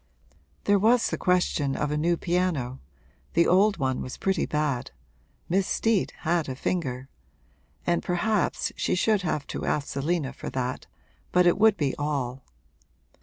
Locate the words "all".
11.97-12.43